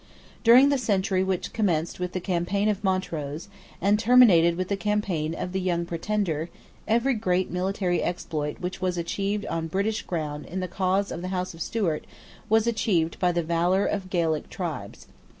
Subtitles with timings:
[0.43, 5.35] During the century which commenced with the campaign of Montrose, and terminated with the campaign
[5.35, 6.49] of the young Pretender,
[6.87, 11.27] every great military exploit which was achieved on British ground in the cause of the
[11.27, 12.05] House of Stuart
[12.49, 15.05] was achieved by the valour of Gaelic tribes.